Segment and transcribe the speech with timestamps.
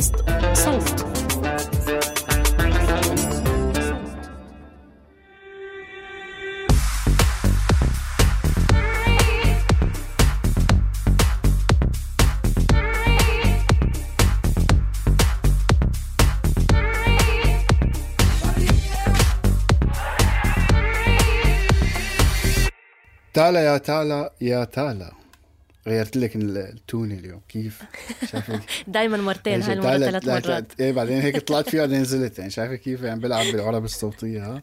[0.00, 0.14] بودكاست
[0.54, 1.06] صوت.
[23.34, 25.19] تالا يا تالا يا تالا.
[25.86, 27.40] غيرت لك ال- التونة اليوم.
[27.48, 27.82] كيف؟
[28.30, 30.80] شايفة دائما مرتين هاي المرة ثلاث لا- مرات.
[30.80, 34.62] إيه بعدين هيك طلعت فيها بعدين نزلت يعني شايفة كيف؟ يعني بلعب بالعرب الصوتية ها؟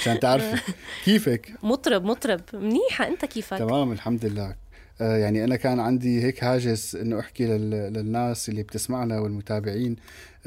[0.00, 0.72] عشان تعرفي.
[1.04, 2.40] كيفك؟ مطرب مطرب.
[2.52, 3.06] منيحة.
[3.08, 4.54] أنت كيفك؟ تمام الحمد لله.
[5.00, 9.96] آه يعني أنا كان عندي هيك هاجس إنه أحكي لل- للناس اللي بتسمعنا والمتابعين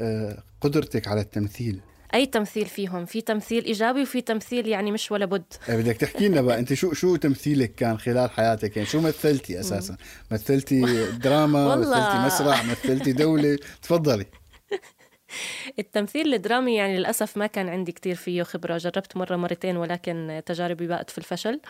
[0.00, 1.80] آه قدرتك على التمثيل.
[2.14, 5.44] أي تمثيل فيهم؟ في تمثيل إيجابي وفي تمثيل يعني مش ولا بد.
[5.68, 9.60] آه، بدك تحكي لنا بقى أنت شو شو تمثيلك كان خلال حياتك؟ يعني شو مثلتي
[9.60, 9.96] أساسا؟
[10.30, 10.80] مثلتي
[11.24, 11.76] دراما.
[11.76, 14.26] مثلتي مسرح مثلتي دولة؟ تفضلي.
[15.78, 18.76] التمثيل الدرامي يعني للأسف ما كان عندي كتير فيه خبرة.
[18.76, 21.60] جربت مرة مرتين ولكن تجاربي بقت في الفشل.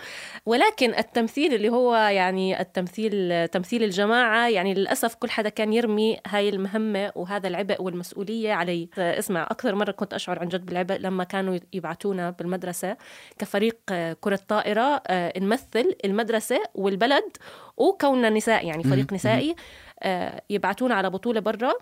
[0.47, 6.49] ولكن التمثيل اللي هو يعني التمثيل تمثيل الجماعة يعني للأسف كل حدا كان يرمي هاي
[6.49, 8.88] المهمة وهذا العبء والمسؤولية علي.
[8.99, 12.97] اسمع أكثر مرة كنت أشعر عن جد بالعبء لما كانوا يبعتونا بالمدرسة
[13.38, 13.76] كفريق
[14.20, 17.37] كرة طائرة آه، نمثل المدرسة والبلد
[17.76, 19.54] وكوننا نساء يعني فريق نسائي
[20.03, 21.72] آه، يبعتونا على بطولة برا.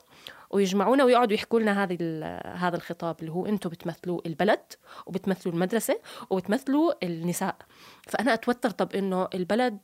[0.50, 1.98] ويجمعونا ويقعدوا يحكوا لنا هذه
[2.54, 4.60] هذا الخطاب اللي هو أنتم بتمثلوا البلد
[5.06, 6.00] وبتمثلوا المدرسة
[6.30, 7.56] وبتمثلوا النساء.
[8.06, 9.78] فأنا أتوتر طب إنه البلد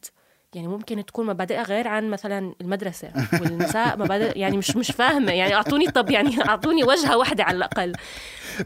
[0.55, 3.09] يعني ممكن تكون مبادئها غير عن مثلا المدرسة
[3.41, 5.33] والنساء مبادئ يعني مش مش فاهمة.
[5.33, 7.93] يعني أعطوني طب يعني أعطوني وجهة واحدة على الأقل.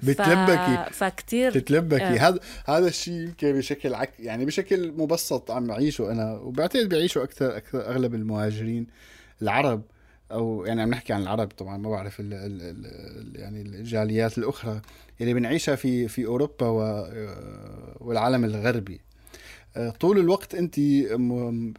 [0.03, 0.85] بتلبكي.
[0.91, 1.05] ف...
[1.05, 2.29] فكتير تتلبكي آه.
[2.29, 7.57] هذا هذا الشيء يمكن بشكل عك يعني بشكل مبسط عم اعيشه أنا وبعتقد بيعيشه أكثر
[7.57, 8.87] أكثر أغلب المهاجرين
[9.43, 9.83] العرب.
[10.33, 14.81] أو يعني عم نحكي عن العرب طبعا ما بعرف ال ال ال يعني الجاليات الأخرى
[15.21, 16.67] اللي بنعيشها في في أوروبا
[18.01, 19.01] والعالم الغربي.
[19.77, 20.79] آه، طول الوقت أنت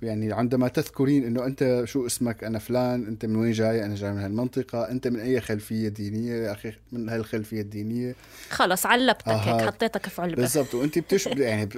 [0.01, 4.11] يعني عندما تذكرين إنه أنت شو اسمك أنا فلان أنت من وين جاي؟ أنا جاي
[4.11, 4.91] من هالمنطقة.
[4.91, 8.15] أنت من أي خلفية دينية يا أخي؟ من هالخلفية الدينية.
[8.49, 9.61] خلص علبتك هيك.
[9.67, 10.35] حطيتك في علبة.
[10.35, 10.75] بالضبط.
[10.75, 11.69] وأنت بتش يعني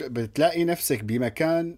[0.00, 1.76] بتلاقي نفسك بمكان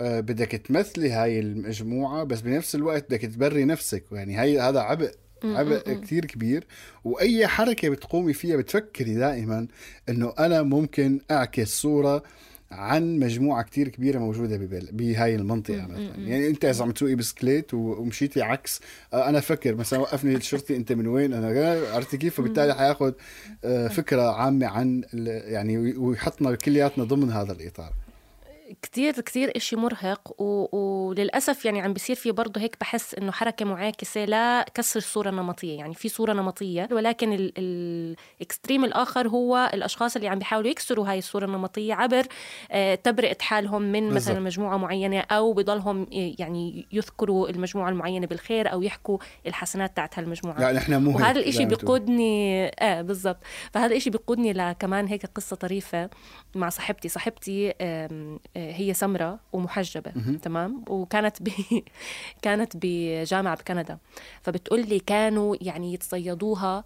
[0.00, 4.04] بدك تمثلي هاي المجموعة بس بنفس الوقت بدك تبري نفسك.
[4.12, 5.10] يعني هاي هذا عبء
[5.44, 6.66] عبء كتير كبير.
[7.04, 9.66] وأي حركة بتقومي فيها بتفكري دائما
[10.08, 12.22] إنه أنا ممكن أعكس صورة
[12.70, 14.88] عن مجموعة كتير كبيرة موجودة ببل...
[14.92, 16.12] بهاي المنطقة مثلا.
[16.16, 18.80] يعني أنت إذا عم تسوقي بسكليت ومشيتي عكس
[19.12, 23.12] آه، أنا فكر مثلا وقفني الشرطي أنت من وين؟ أنا عرفتي كيف؟ فبالتالي حياخذ
[23.64, 25.02] آه، فكرة عامة عن
[25.44, 27.92] يعني وي- ويحطنا كلياتنا ضمن هذا الإطار.
[28.82, 30.76] كتير كتير إشي مرهق و...
[30.76, 35.94] وللأسف يعني عم بيصير في برضه هيك بحس إنه حركة معاكسة لكسر الصورة النمطية يعني
[35.94, 37.52] في صورة نمطية ولكن ال...
[37.58, 42.26] الإكستريم الآخر هو الأشخاص اللي عم بيحاولوا يكسروا هاي الصورة النمطية عبر
[42.70, 44.10] آه، تبرئة حالهم من.
[44.10, 50.18] مثلا مجموعة معينة أو بضلهم آه، يعني يذكروا المجموعة المعينة بالخير أو يحكوا الحسنات تاعت
[50.18, 51.64] هالمجموعة لا نحن مو هيك وهذا الإشي.
[51.64, 53.38] بيقودني آه بالضبط
[53.72, 56.10] فهذا الإشي بيقودني لكمان هيك قصة طريفة
[56.54, 60.12] مع صاحبتي صاحبتي آه، هي سمرة ومحجبة
[60.42, 61.48] تمام؟ وكانت ب...
[62.42, 63.98] كانت بجامعة بكندا.
[64.42, 66.84] فبتقول لي كانوا يعني يتصيدوها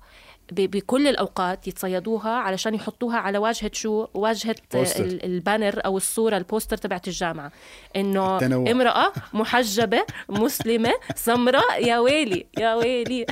[0.61, 5.05] بكل الأوقات يتصيدوها علشان يحطوها على واجهة شو واجهة poster.
[5.05, 7.53] ال- ال banner أو الصورة ال poster تبعت الجامعة.
[7.97, 8.39] إنه.
[8.71, 13.27] امرأة محجبة مسلمة سمراء يا ويلي يا ويلي.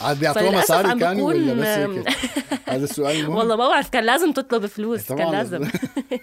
[0.00, 2.08] عاد بيعطوها مصاري كانوا ولا بس هيك
[2.68, 5.68] هذا السؤال المهم والله ما بعرف كان لازم تطلب فلوس كان لازم.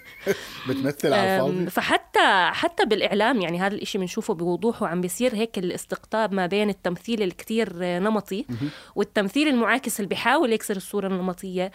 [0.68, 1.70] بتمثل على الفاضي.
[1.70, 7.22] فحتى حتى بالإعلام يعني هذا الإشي بنشوفه بوضوح وعم بيصير هيك الاستقطاب ما بين التمثيل
[7.22, 8.44] الكتير نمطي
[8.96, 11.70] والتمثيل المعاكس اللي بيحاول يكسر الصورة النمطية.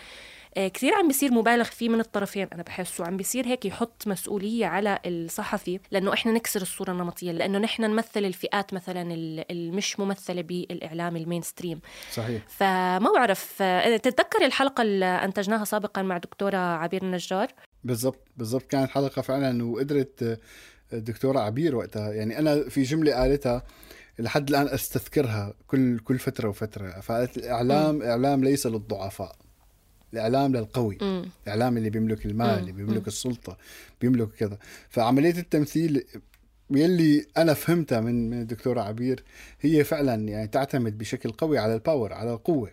[0.57, 2.47] آه، كثير عم بيصير مبالغ فيه من الطرفين.
[2.53, 7.59] أنا بحس وعم بيصير هيك يحط مسؤولية على الصحفي لأنه إحنا نكسر الصورة النمطية لأنه
[7.59, 11.79] نحن نمثل الفئات مثلا ال- المش ممثلة بالإعلام المين ستريم
[12.11, 12.41] صحيح.
[12.47, 17.47] فما بعرف آه، تتذكر الحلقة اللي أنتجناها سابقا مع دكتورة عبير النجار؟
[17.83, 18.63] بالضبط بالضبط.
[18.63, 20.37] كانت حلقة فعلا وقدرت آه،
[20.93, 22.13] الدكتوره عبير وقتها.
[22.13, 23.63] يعني أنا في جملة قالتها
[24.19, 26.99] لحد الآن أستذكرها كل كل فترة وفترة.
[26.99, 29.35] فقالت الاعلام إعلام ليس للضعفاء.
[30.13, 30.97] الإعلام للقوي.
[31.01, 31.25] مم.
[31.43, 32.71] الإعلام اللي بيملك المال اللي.
[32.71, 33.57] بيملك السلطة
[34.01, 34.57] بيملك كذا.
[34.89, 36.03] فعملية التمثيل
[36.71, 39.23] يلي أنا فهمتها من من الدكتورة عبير
[39.61, 42.69] هي فعلا يعني تعتمد بشكل قوي على الباور على القوة.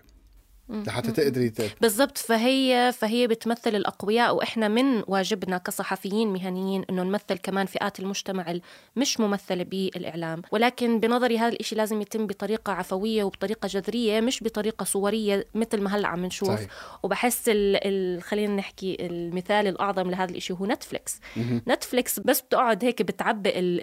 [0.70, 2.19] لحتى تقدري بالضبط.
[2.19, 8.55] فهي فهي بتمثل الأقوياء وإحنا من واجبنا كصحفيين مهنيين إنه نمثل كمان فئات المجتمع
[8.96, 10.43] المش ممثلة بالإعلام.
[10.50, 15.96] ولكن بنظري هذا الإشي لازم يتم بطريقة عفوية وبطريقة جذرية مش بطريقة صورية مثل ما
[15.96, 16.49] هلأ عم نشوف.
[16.49, 16.70] صحيح.
[17.02, 21.20] وبحس ال ال خلينا نحكي المثال الأعظم لهذا الإشي هو نتفليكس
[21.69, 23.81] نتفليكس بس بتقعد هيك بتعبئ ال-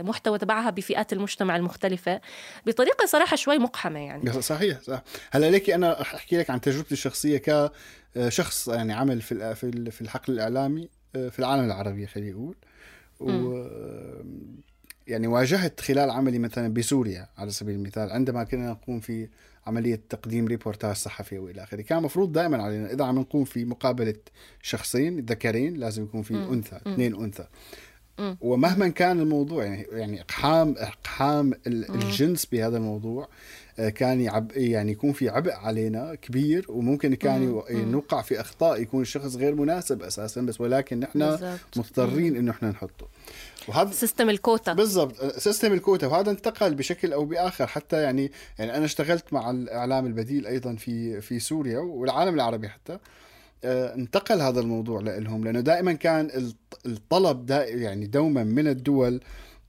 [0.00, 2.20] المحتوى تبعها بفئات المجتمع المختلفة
[2.66, 4.42] بطريقة صراحة شوي مقحمة يعني.
[4.42, 5.02] صحيح صح.
[5.30, 7.42] هلأ ليكي أنا رح أحكي لك عن تجربتي الشخصية
[8.16, 12.54] كشخص يعني عمل في في ال- في الحقل الإعلامي آه، في العالم العربي خلينا نقول.
[13.20, 13.66] و
[15.06, 19.28] يعني واجهت خلال عملي مثلا بسوريا على سبيل المثال عندما كنا نقوم في
[19.66, 21.80] عملية تقديم ريبورتاج صحفي وإلى آخره.
[21.82, 24.14] كان مفروض دائما علينا إذا عم نقوم في مقابلة
[24.62, 27.46] شخصين ذكرين لازم يكون في أنثى اثنين أنثى.
[28.40, 33.24] ومهما كان الموضوع يعني يعني إقحام إقحام ال- الجنس بهذا الموضوع.
[33.24, 33.28] آه،
[33.76, 39.02] كان يعب يعني يكون في عبء علينا كبير وممكن كان يو- نوقع في أخطاء يكون
[39.02, 41.18] الشخص غير مناسب أساسا بس ولكن نحن.
[41.76, 43.08] مضطرين إنه إحنا نحطه.
[43.68, 44.72] وهذا system الكوتا.
[44.72, 45.24] بالضبط.
[45.38, 46.06] system الكوتا.
[46.06, 47.66] وهذا انتقل بشكل أو بآخر.
[47.66, 52.98] حتى يعني يعني أنا اشتغلت مع الإعلام البديل أيضا في في سوريا والعالم العربي حتى.
[53.64, 59.20] آه، انتقل هذا الموضوع لهم لأنه دائما كان الط- الطلب دا يعني دوما من الدول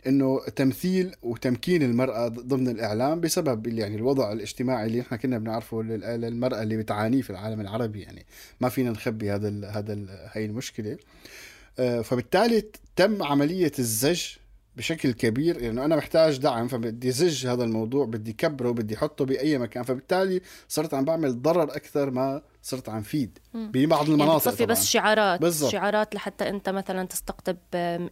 [0.07, 6.21] إنه تمثيل وتمكين المرأة ضمن الإعلام بسبب يعني الوضع الاجتماعي اللي إحنا كنا بنعرفه لل-
[6.21, 8.01] للمرأة اللي بتعانيه في العالم العربي.
[8.01, 8.25] يعني
[8.61, 10.97] ما فينا نخبي هذا ال هذا ال هاي المشكلة.
[11.79, 12.63] آه، فبالتالي
[12.95, 14.23] تم عملية الزج
[14.77, 15.55] بشكل كبير.
[15.55, 19.83] لأنه يعني أنا محتاج دعم فبدي زج هذا الموضوع بدي كبره بدي أحطه بأي مكان.
[19.83, 24.71] فبالتالي صرت عم بعمل ضرر أكثر ما صرت عم فيد ببعض يعني المناطق بتصفي طبعا.
[24.71, 25.71] بس شعارات بالضبط.
[25.71, 27.57] شعارات لحتى أنت مثلا تستقطب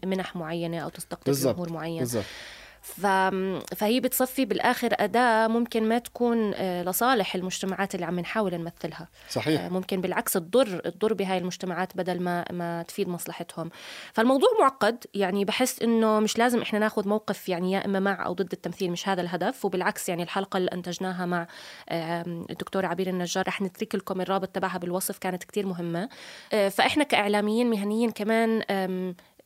[0.06, 2.00] منح معينة أو تستقطب جمهور معين.
[2.00, 2.24] بالضبط.
[2.24, 2.59] ف...
[2.82, 9.08] فهي بتصفي بالآخر أداة ممكن ما تكون آه، لصالح المجتمعات اللي عم نحاول نمثلها.
[9.30, 9.62] صحيح.
[9.62, 13.70] آه، ممكن بالعكس تضر تضر بهاي المجتمعات بدل ما ما تفيد مصلحتهم.
[14.14, 18.34] فالموضوع معقد يعني بحس إنه مش لازم إحنا ناخذ موقف يعني يا إما مع أو
[18.34, 19.66] ضد التمثيل مش هذا الهدف.
[19.66, 21.48] وبالعكس يعني الحلقة اللي أنتجناها مع
[22.50, 26.10] الدكتوره عبير النجار رح نترك لكم الرابط تبعها بالوصف كانت كتير مهمة.
[26.54, 28.64] آه، فإحنا كإعلاميين مهنيين كمان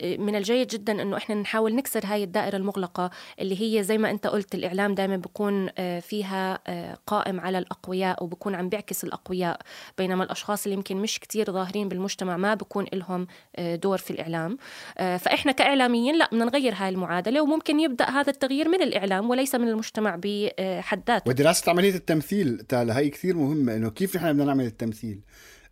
[0.01, 3.09] من الجيد جدا إنه إحنا نحاول نكسر هاي الدائرة المغلقة
[3.39, 8.23] اللي هي زي ما أنت قلت الإعلام دائما بيكون آه، فيها آه، قائم على الأقوياء
[8.23, 9.59] وبكون عم بيعكس الأقوياء
[9.97, 14.57] بينما الأشخاص اللي يمكن مش كتير ظاهرين بالمجتمع ما بكون لهم آه، دور في الإعلام.
[14.97, 19.67] فإحنا كإعلاميين لا بدنا نغير هاي المعادلة وممكن يبدأ هذا التغيير من الإعلام وليس من
[19.67, 21.29] المجتمع بحد ذاته.
[21.29, 25.21] ودراسة عملية التمثيل تالا هي كثير مهمة إنه كيف نحن بدنا نعمل التمثيل؟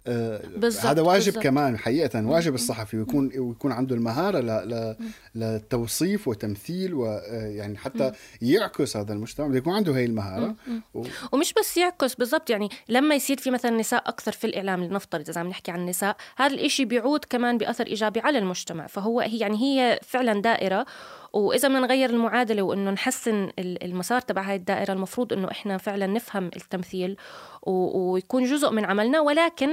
[0.08, 1.44] آه، بالضبط، هذا واجب بالضبط.
[1.44, 4.48] كمان حقيقة واجب الصحفي ويكون ويكون عنده المهارة ل...
[4.70, 4.96] ل...
[5.36, 10.56] لتوصيف وتمثيل ويعني حتى يعكس هذا المجتمع بده يكون عنده هي المهارة.
[10.94, 11.04] و...
[11.32, 15.42] ومش بس يعكس بالضبط يعني لما يصير في مثلا نساء أكثر في الإعلام لنفترض إذا
[15.42, 19.58] عم نحكي عن النساء هذا الإشي بيعود كمان بأثر إيجابي على المجتمع فهو هي يعني
[19.58, 20.86] هي فعلا دائرة.
[21.34, 26.08] وإذا بدنا نغير المعادلة وإنه نحسن ال- المسار تبع هاي الدائرة المفروض إنه إحنا فعلا
[26.08, 27.18] نفهم التمثيل
[27.64, 29.70] ويكون جزء من عملنا ولكن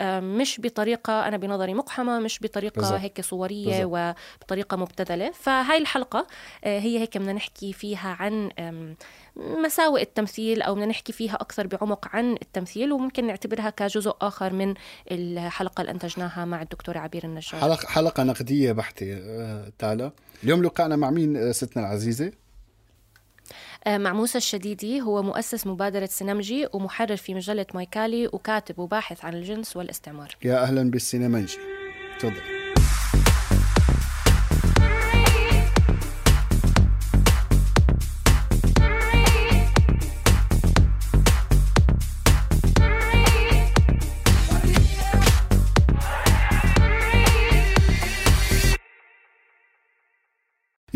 [0.00, 3.00] مش بطريقة أنا بنظري مقحمة مش بطريقة بالضبط.
[3.00, 4.16] هيك صورية بالضبط.
[4.42, 6.26] وبطريقة مبتذلة فهاي الحلقة
[6.64, 8.50] آه، هي هيك بدنا نحكي فيها عن
[9.36, 14.74] مساوئ التمثيل أو بدنا نحكي فيها أكثر بعمق عن التمثيل وممكن نعتبرها كجزء آخر من
[15.10, 20.12] الحلقة اللي أنتجناها مع الدكتورة عبير النجار حلقة حلقة نقدية بحتة آه، تالا
[20.44, 22.32] اليوم لقاءنا مع مين آه، ستنا العزيزة آه،
[23.88, 25.00] مع موسى الشديدي.
[25.00, 30.36] هو مؤسس مبادرة سينمجي ومحرر في مجلة مايكالي وكاتب وباحث عن الجنس والاستعمار.
[30.44, 31.58] يا أهلا بالسينمانجي
[32.18, 32.55] تفضل.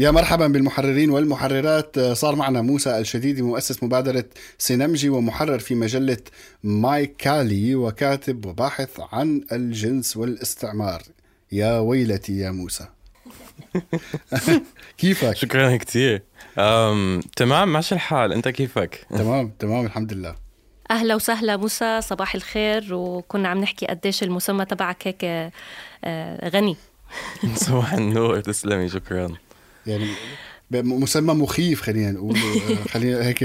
[0.01, 2.01] يا مرحبا بالمحررين والمحررات.
[2.01, 4.25] صار معنا موسى الشديدي مؤسس مبادرة
[4.59, 6.19] سينمجي ومحرر في مجلة
[6.63, 11.03] ماي كالي وكاتب وباحث عن الجنس والاستعمار.
[11.53, 12.87] يا ويلتي يا موسى.
[14.99, 16.23] كيفك؟ شكرا كثير
[17.37, 18.33] تمام ماشي الحال.
[18.33, 20.37] أنت كيفك؟ تمام تمام الحمد لله.
[20.91, 22.95] أهلا وسهلا موسى صباح الخير.
[22.95, 25.51] وكنا عم نحكي قديش المسمى تبعك هيك
[26.05, 26.77] آه، غني.
[27.55, 29.29] صباح النور تسلمي شكرا.
[29.87, 30.07] يعني
[30.73, 33.45] مسمى مخيف خلينا نقول آه، خلينا هيك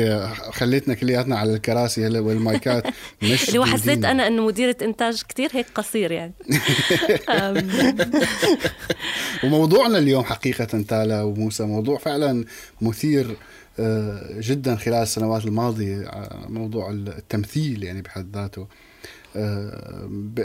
[0.51, 2.84] خليتنا كلياتنا على الكراسي هلا والمايكات
[3.22, 4.12] مش اللي حسيت بإيدينا.
[4.12, 6.34] أنا إنه مديرة إنتاج كتير هيك قصير يعني.
[9.44, 12.46] وموضوعنا اليوم حقيقة تالا وموسى موضوع فعلا
[12.82, 13.36] مثير
[13.80, 18.68] آه، جدا خلال السنوات الماضية آه، موضوع التمثيل يعني بحد ذاته.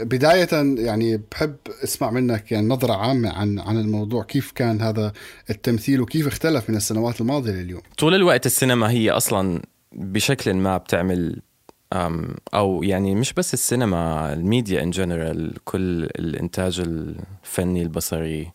[0.05, 4.23] بداية يعني بحب أسمع منك يعني نظرة عامة عن عن الموضوع.
[4.23, 5.13] كيف كان هذا
[5.49, 11.41] التمثيل وكيف اختلف من السنوات الماضية لليوم؟ طول الوقت السينما هي أصلا بشكل ما بتعمل
[11.93, 18.51] أم، أو يعني مش بس السينما الميديا ان جنرال كل الإنتاج الفني البصري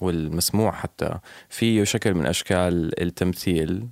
[0.00, 3.86] والمسموع حتى فيه شكل من أشكال التمثيل.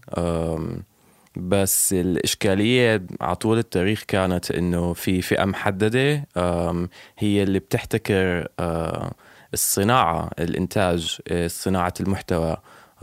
[1.36, 6.28] بس الإشكالية على طول التاريخ كانت إنه في فئة محددة
[7.18, 9.12] هي اللي بتحتكر أه،
[9.54, 12.56] الصناعة الإنتاج أه، صناعة المحتوى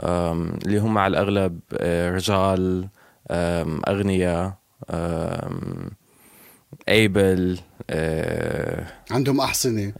[0.03, 2.87] اللي هم على الأغلب أه، رجال
[3.87, 4.53] أغنياء
[6.89, 7.59] ايبل
[9.11, 9.93] عندهم أحصنة.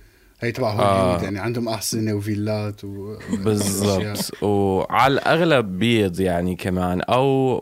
[0.44, 3.16] هي تبع هوليوود يعني عندهم أحصنة وفيلات و.
[3.44, 4.44] بالضبط.
[4.44, 7.60] وعلى الأغلب بيض يعني كمان أو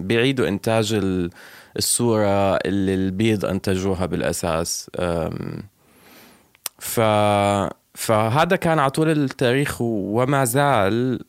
[0.00, 1.30] بيعيدوا إنتاج ال-
[1.76, 4.90] الصورة اللي البيض أنتجوها بالأساس.
[6.78, 7.00] ف
[7.94, 11.20] فهذا كان على طول التاريخ وما زال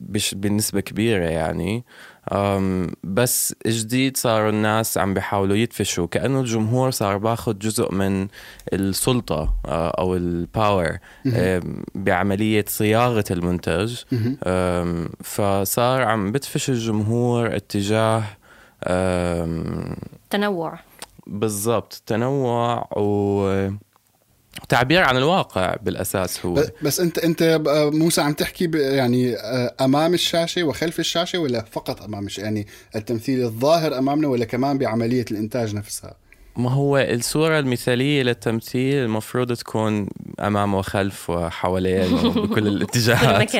[0.00, 1.84] بش بنسبة كبيرة يعني.
[2.32, 6.06] أم، بس جديد صاروا الناس عم بيحاولوا يدفشوا.
[6.06, 8.28] كأنه الجمهور صار باخد جزء من
[8.72, 10.98] السلطة آه، أو الباور
[11.94, 13.96] بعملية صياغة المنتج.
[14.46, 18.22] أم، فصار عم بدفش الجمهور اتجاه
[18.84, 19.96] أم،
[20.30, 20.78] تنوع.
[21.26, 23.68] بالضبط تنوع و
[24.68, 26.64] تعبير عن الواقع بالأساس هو.
[26.82, 27.60] بس انت أنت
[27.92, 33.42] موسى عم تحكي يعني آه، أمام الشاشة وخلف الشاشة ولا فقط أمام الشاشه يعني التمثيل
[33.42, 36.25] الظاهر أمامنا ولا كمان بعملية الإنتاج نفسها؟
[36.56, 40.08] ما هو الصورة المثالية للتمثيل المفروض تكون
[40.40, 43.56] أمام وخلف وحوالين وبكل كل الاتجاهات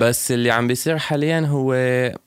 [0.00, 1.74] بس اللي عم بيصير حاليا هو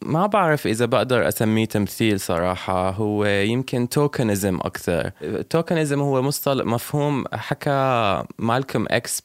[0.01, 2.89] ما بعرف إذا بقدر أسميه تمثيل صراحة.
[2.89, 5.12] هو يمكن توكنزم أكثر.
[5.50, 9.24] توكنزم هو مصطلح مفهوم حكى مالكوم إكس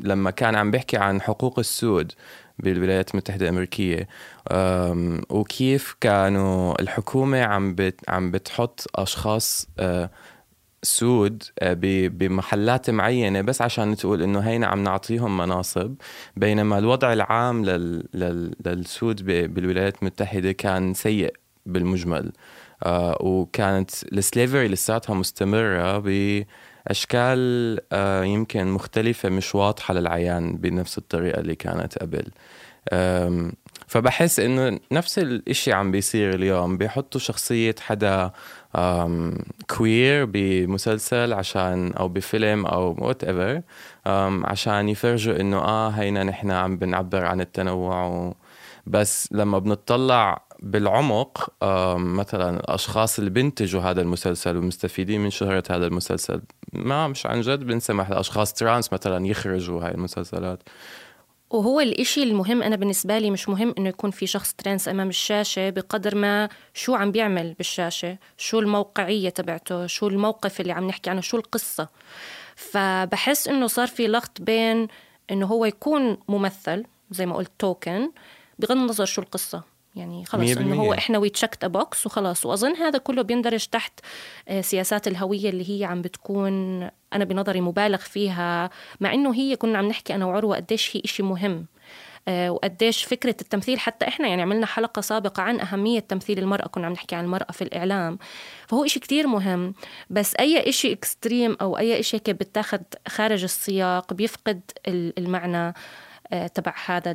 [0.00, 2.12] لما كان عم بيحكي عن حقوق السود.
[2.62, 4.08] بالولايات المتحدة الأمريكية.
[4.52, 10.10] أم، وكيف كانوا الحكومة عم بت عم بتحط أشخاص أه،
[10.82, 15.94] سود آه، ب- بمحلات معينة بس عشان تقول إنه هينا عم نعطيهم مناصب.
[16.36, 18.04] بينما الوضع العام لل...
[18.14, 18.54] لل...
[18.66, 19.54] للسود ب...
[19.54, 21.32] بالولايات المتحدة كان سيء
[21.66, 22.32] بالمجمل.
[22.84, 26.46] آه وكانت ال slavery لساتها مستمرة بأشكال
[27.92, 32.24] آه يمكن مختلفة مش واضحة للعيان بنفس الطريقة اللي كانت قبل
[33.86, 38.30] فبحس إنه نفس الإشي عم بيصير اليوم بيحطوا شخصية حدا
[39.76, 43.62] queer بمسلسل عشان أو بفيلم أو whatever
[44.46, 48.34] عشان يفرجوا إنه آه هينا نحن عم بنعبر عن التنوع.
[48.86, 55.86] بس لما بنطلع بالعمق آم، مثلا الأشخاص اللي بينتجوا هذا المسلسل ومستفيدين من شهرة هذا
[55.86, 56.42] المسلسل
[56.72, 60.62] ما مش عن جد بنسمح لأشخاص trans مثلا يخرجوا هاي المسلسلات.
[61.50, 65.70] وهو الإشي المهم أنا بالنسبة لي مش مهم إنه يكون في شخص trans أمام الشاشة
[65.70, 71.20] بقدر ما شو عم بيعمل بالشاشة شو الموقعية تبعته شو الموقف اللي عم نحكي عنه
[71.20, 71.88] شو القصة.
[72.56, 74.88] فبحس إنه صار في لغط بين
[75.30, 78.10] إنه هو يكون ممثل زي ما قلت token
[78.58, 79.71] بغض النظر شو القصة.
[79.96, 80.94] يعني خلص مية إنه هو.
[80.94, 82.46] إحنا we checked box وخلاص.
[82.46, 84.00] وأظن هذا كله بيندرج تحت
[84.48, 86.82] آه، سياسات الهوية اللي هي عم بتكون
[87.12, 88.70] أنا بنظري مبالغ فيها
[89.00, 91.66] مع إنه هي كنا عم نحكي أنا وعروة قديش هي إشي مهم.
[92.28, 96.86] آه، وقديش فكرة التمثيل حتى إحنا يعني عملنا حلقة سابقة عن أهمية تمثيل المرأة كنا
[96.86, 98.18] عم نحكي عن المرأة في الإعلام.
[98.68, 99.74] فهو إشي كتير مهم.
[100.10, 105.74] بس أي إشي extreme أو أي إشي هيك بتاخد خارج السياق بيفقد المعنى
[106.32, 107.10] آه، تبع هذا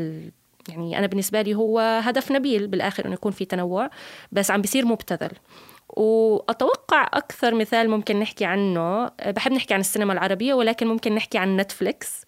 [0.69, 3.89] يعني أنا بالنسبة لي هو هدف نبيل بالآخر إنه يكون في تنوع
[4.31, 5.31] بس عم بيصير مبتذل.
[5.89, 11.57] وأتوقع أكثر مثال ممكن نحكي عنه بحب نحكي عن السينما العربية ولكن ممكن نحكي عن
[11.57, 12.25] نتفليكس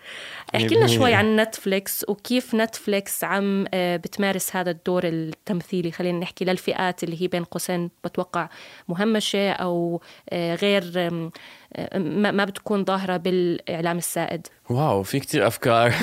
[0.55, 5.91] احكي لنا شوي عن نتفليكس وكيف نتفليكس عم آه، بتمارس هذا الدور التمثيلي.
[5.91, 8.49] خلينا نحكي للفئات اللي هي بين قوسين بتوقع
[8.87, 10.83] مهمشة أو آه، غير
[11.95, 14.47] ما بتكون ظاهرة بالإعلام السائد.
[14.69, 15.93] واو في كتير أفكار.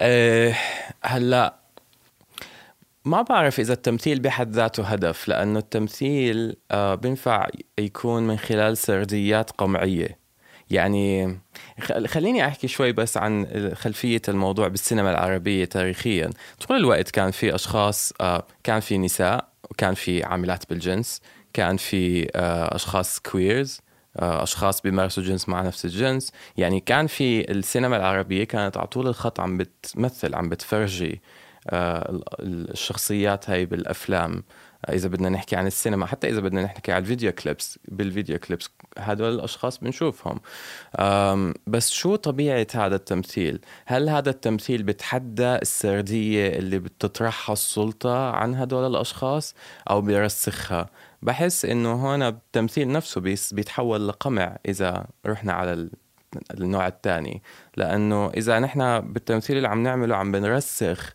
[1.04, 1.54] هلأ
[3.04, 9.50] ما بعرف إذا التمثيل بحد ذاته هدف لأنه التمثيل آه بينفع يكون من خلال سرديات
[9.50, 10.18] قمعية.
[10.70, 11.38] يعني
[12.06, 16.30] خليني أحكي شوي بس عن خلفية الموضوع بالسينما العربية تاريخيا.
[16.68, 21.20] طول الوقت كان في أشخاص آه كان في نساء وكان في عاملات بالجنس
[21.52, 23.85] كان في آه أشخاص queers آه،
[24.18, 29.40] أشخاص بيمارسوا جنس مع نفس الجنس يعني كان في السينما العربية كانت على طول الخط
[29.40, 31.20] عم بتمثل عم بتفرجي
[31.70, 34.44] آه، الشخصيات هاي بالأفلام.
[34.86, 38.02] آه، إذا بدنا نحكي عن السينما حتى إذا بدنا نحكي عن ال video clips بال
[38.02, 40.40] video clips هدول الأشخاص بنشوفهم.
[41.66, 48.86] بس شو طبيعة هذا التمثيل؟ هل هذا التمثيل بتحدى السردية اللي بتطرحها السلطة عن هدول
[48.86, 49.54] الأشخاص
[49.90, 50.86] أو بيرسخها؟
[51.22, 53.20] بحس إنه هون التمثيل نفسه
[53.52, 55.88] بيتحول لقمع إذا رحنا على
[56.50, 57.42] النوع الثاني
[57.76, 61.12] لأنه إذا نحن بالتمثيل اللي عم نعمله عم بنرسخ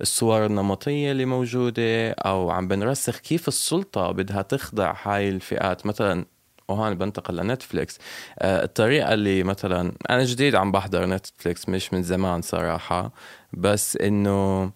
[0.00, 5.86] الصور النمطية اللي موجودة أو عم بنرسخ كيف السلطة بدها تخضع هاي الفئات.
[5.86, 6.24] مثلا
[6.68, 7.98] وهون بنتقل لنتفليكس.
[8.38, 13.12] آه، الطريقة اللي مثلا أنا جديد عم بحضر نتفليكس مش من زمان صراحة.
[13.52, 14.70] بس إنه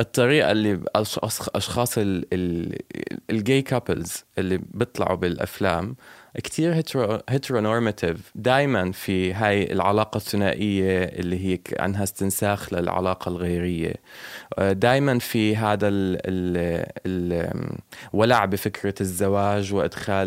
[0.00, 0.80] الطريقة اللي
[1.54, 1.94] أشخاص
[3.30, 5.96] ال gay couples اللي بيطلعوا بالأفلام
[6.34, 6.82] كتير
[7.28, 13.94] heteronormative دائما في هاي العلاقة الثنائية اللي هي كأنها استنساخ للعلاقة الغيرية.
[14.58, 15.88] دائما في هذا
[17.06, 20.26] الولع بفكرة الزواج وإدخال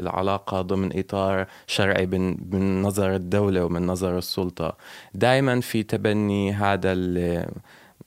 [0.00, 4.76] العلاقة ضمن إطار شرعي من نظر الدولة ومن نظر السلطة.
[5.14, 6.92] دائما في تبني هذا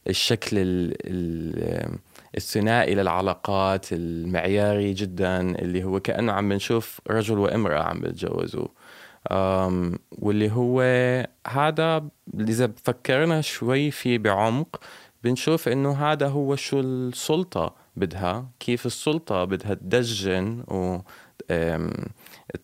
[0.07, 0.55] الشكل
[2.37, 8.67] الثنائي للعلاقات المعياري جدا اللي هو كأنه عم بنشوف رجل وامرأة عم بيتجوزوا
[10.11, 10.81] واللي هو
[11.47, 12.07] هذا
[12.39, 14.81] إذا فكرنا شوي فيه بعمق
[15.23, 20.99] بنشوف إنه هذا هو شو السلطة بدها كيف السلطة بدها تدجن و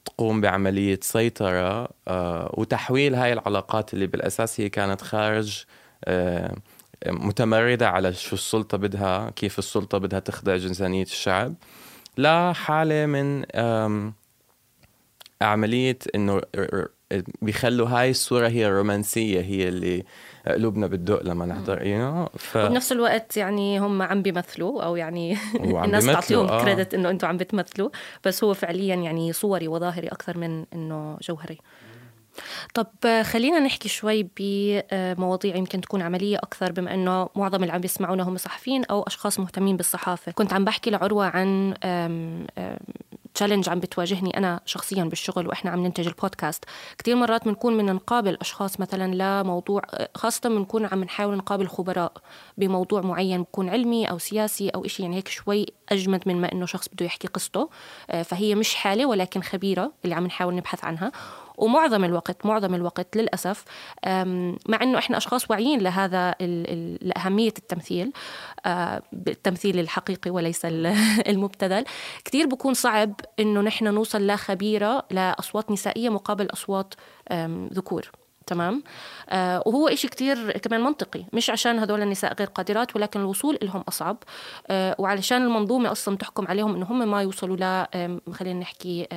[0.06, 5.66] تقوم بعملية سيطرة آه، وتحويل هاي العلاقات اللي بالأساس هي كانت خارج
[6.06, 6.56] آه،
[7.08, 11.54] متمردة على شو السلطة بدها كيف السلطة بدها تخضع جنسانية الشعب
[12.18, 13.46] لحالة من
[15.42, 16.42] عملية إنه
[17.42, 20.04] بيخلوا هاي الصورة هي الرومانسية هي اللي
[20.48, 22.38] قلوبنا بتدق لما نحضر يو know?
[22.38, 22.58] ف...
[22.58, 25.38] وبنفس الوقت يعني هم عم بيمثلوا أو يعني
[25.86, 26.64] الناس تعطيهم آه.
[26.64, 27.90] كريدت إنه أنتم عم بتمثلوا
[28.26, 31.58] بس هو فعليا يعني صوري وظاهري أكثر من إنه جوهري
[32.74, 38.24] طب خلينا نحكي شوي بمواضيع يمكن تكون عملية أكثر بما أنه معظم اللي عم بيسمعونا
[38.24, 40.32] هم صحفيين أو أشخاص مهتمين بالصحافة.
[40.32, 41.74] كنت عم بحكي لعروة عن
[43.34, 46.66] تشالنج عم بتواجهني أنا شخصيا بالشغل وإحنا عم ننتج البودكاست.
[46.98, 49.82] كثير مرات بنكون من نقابل أشخاص مثلا لموضوع
[50.16, 52.14] خاصة بنكون عم نحاول نقابل خبراء
[52.58, 56.66] بموضوع معين بكون علمي أو سياسي أو شيء يعني هيك شوي أجمد من ما إنه
[56.66, 57.70] شخص بده يحكي قصته.
[58.10, 61.12] آه، فهي مش حالة ولكن خبيرة اللي عم نحاول نبحث عنها.
[61.58, 63.64] ومعظم الوقت معظم الوقت للأسف
[64.68, 66.36] مع أنه إحنا أشخاص واعيين لهذا
[67.02, 68.12] لأهمية التمثيل
[68.66, 70.66] آه، التمثيل الحقيقي وليس
[71.32, 71.86] المبتذل.
[72.26, 76.94] كثير بكون صعب أنه نحن نوصل لخبيرة لأصوات نسائية مقابل أصوات
[77.74, 78.12] ذكور
[78.48, 78.84] تمام؟
[79.30, 81.26] آه وهو إشي كتير كمان منطقي.
[81.34, 84.18] مش عشان هدول النساء غير قادرات ولكن الوصول لهم أصعب.
[84.68, 87.88] آه وعلشان المنظومة أصلا تحكم عليهم إنه هم ما يوصلوا ل
[88.34, 89.08] خلينا نحكي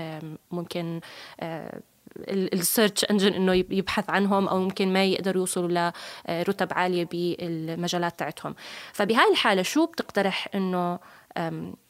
[0.51, 1.01] ممكن
[1.41, 1.81] آه
[2.29, 5.91] ال search engine إنه يبحث عنهم أو ممكن ما يقدروا يوصلوا
[6.29, 8.55] لرتب عالية بالمجالات تاعتهم.
[8.93, 10.99] فبهاي الحالة شو بتقترح إنه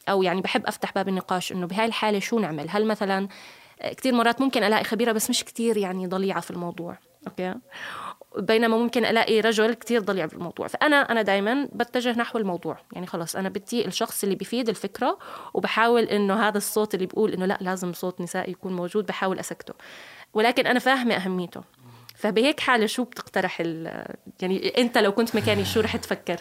[0.09, 3.27] أو يعني بحب أفتح باب النقاش إنه بهاي الحالة شو نعمل؟ هل مثلا
[3.81, 6.97] كثير مرات ممكن ألاقي خبيرة بس مش كثير يعني ضليعة في الموضوع.
[7.27, 7.55] okay.
[8.39, 10.67] بينما ممكن ألاقي رجل كثير ضليع في الموضوع.
[10.67, 12.77] فأنا أنا دائما بتجه نحو الموضوع.
[12.93, 15.19] يعني خلص أنا بدي الشخص اللي بيفيد الفكرة
[15.53, 19.73] وبحاول إنه هذا الصوت اللي بيقول إنه لا لازم صوت نسائي يكون موجود بحاول أسكته.
[20.33, 21.61] ولكن أنا فاهمة أهميته.
[22.15, 24.05] فبهيك حالة شو بتقترح ال...
[24.41, 26.39] يعني أنت لو كنت مكاني شو رح تفكر؟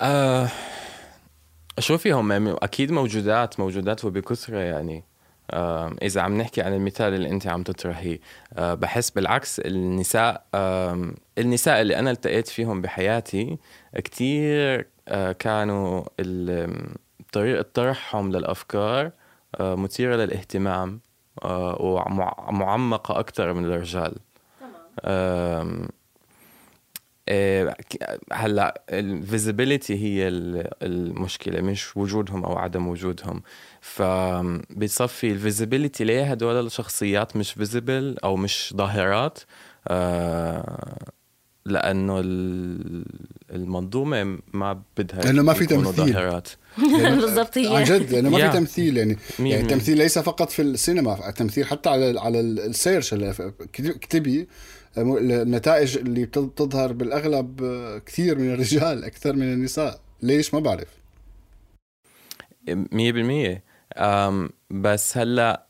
[0.00, 0.48] آه
[1.78, 5.04] شوفي هم أكيد موجودات موجودات وبكثرة يعني.
[6.02, 8.20] إذا عم نحكي عن المثال اللي أنت عم تطرحيه
[8.54, 10.46] آه بحس بالعكس النساء
[11.38, 13.58] النساء اللي أنا التقيت فيهم بحياتي
[14.04, 16.04] كثير آه كانوا
[17.32, 19.10] طريقة طرحهم للأفكار
[19.60, 21.00] آه مثيرة للاهتمام
[21.44, 24.14] ومعمقة أكثر من الرجال.
[24.60, 25.88] تمام.
[27.28, 27.76] إيه،
[28.32, 30.28] هلأ ال visibility هي
[30.82, 33.42] المشكلة مش وجودهم أو عدم وجودهم.
[33.94, 39.38] فبتصفي ال visibility ليه هدول الشخصيات مش visible أو مش ظاهرات
[39.88, 40.96] آه،
[41.64, 42.22] لأنه
[43.50, 45.92] المنظومة ما بدها لأنه ما في تمثيل.
[45.92, 46.48] ظاهرات.
[47.02, 47.76] يعني بالضبط هي.
[47.76, 51.88] عن جد لأنه ما في تمثيل يعني يعني التمثيل ليس فقط في السينما التمثيل حتى
[51.88, 54.48] على على السيرش اكتبي
[54.98, 57.60] النتائج اللي بتظهر بالأغلب
[58.06, 60.00] كثير من الرجال أكثر من النساء.
[60.22, 60.88] ليش؟ ما بعرف.
[62.68, 63.75] 100%
[64.70, 65.66] بس هلا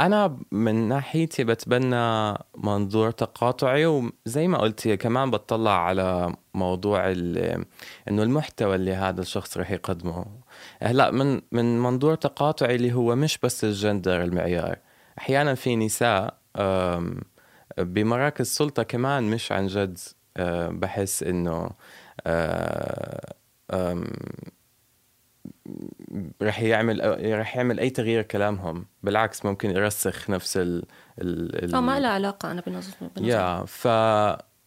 [0.00, 8.74] أنا من ناحيتي بتبنى منظور تقاطعي وزي ما قلت كمان بتطلع على موضوع إنه المحتوى
[8.74, 10.26] اللي هذا الشخص رح يقدمه.
[10.82, 14.78] هلا من من منظور تقاطعي اللي هو مش بس الجندر المعيار
[15.18, 16.38] أحيانا في نساء
[17.78, 19.98] بمراكز سلطة كمان مش عن جد
[20.36, 21.70] آه، بحس إنه
[22.26, 23.34] آه،
[26.42, 27.00] رح يعمل
[27.40, 28.86] رح يعمل أي تغيير كلامهم.
[29.02, 30.84] بالعكس ممكن يرسخ نفس ال
[31.20, 33.88] ال آه ما لها علاقة أنا بنظري يا ف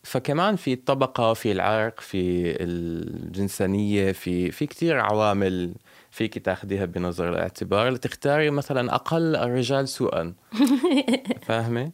[0.03, 5.73] فكمان في الطبقة في العرق في الجنسانية في في كثير عوامل
[6.11, 7.89] فيك تاخذيها بنظر الاعتبار.
[7.89, 10.33] لتختاري مثلا أقل الرجال سوءا.
[11.47, 11.91] فاهمة؟